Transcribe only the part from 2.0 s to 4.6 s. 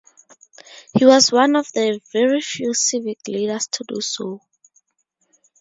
very few civic leaders to do so.